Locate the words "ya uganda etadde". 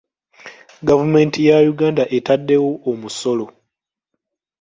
1.47-2.55